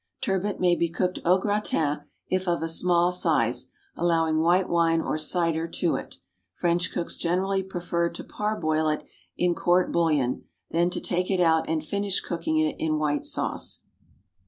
[0.19, 5.15] Turbot may be cooked au gratin if of a small size, allowing white wine or
[5.19, 6.17] cider to it.
[6.53, 9.03] French cooks generally prefer to par boil it
[9.37, 13.81] in "court bouillon," then to take it out and finish cooking it in white sauce.